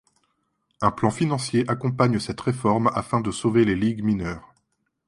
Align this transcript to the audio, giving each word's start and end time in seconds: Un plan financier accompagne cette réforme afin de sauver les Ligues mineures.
Un 0.81 0.89
plan 0.89 1.11
financier 1.11 1.63
accompagne 1.69 2.17
cette 2.17 2.41
réforme 2.41 2.89
afin 2.95 3.21
de 3.21 3.29
sauver 3.29 3.65
les 3.65 3.75
Ligues 3.75 4.03
mineures. 4.03 4.51